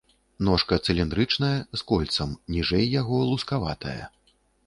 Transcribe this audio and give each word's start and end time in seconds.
Ножка 0.45 0.77
цыліндрычная, 0.87 1.57
з 1.81 1.85
кольцам, 1.91 2.33
ніжэй 2.55 2.85
яго 3.01 3.17
лускаватая. 3.31 4.01